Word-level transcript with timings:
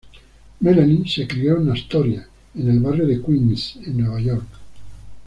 Melanie 0.61 1.07
se 1.07 1.27
crió 1.27 1.57
en 1.61 1.69
Astoria, 1.69 2.27
en 2.55 2.67
el 2.71 2.79
barrio 2.79 3.05
de 3.05 3.21
Queens 3.21 3.77
en 3.85 3.97
Nueva 3.97 4.19
York. 4.19 4.47